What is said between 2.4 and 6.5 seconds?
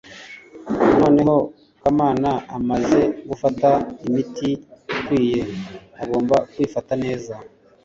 amaze gufata imiti ikwiye, agomba